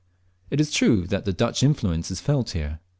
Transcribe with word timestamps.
It 0.49 0.59
is 0.59 0.71
true 0.71 1.05
the 1.05 1.31
Dutch 1.31 1.61
influence 1.61 2.09
is 2.09 2.19
felt 2.19 2.49
here. 2.53 2.79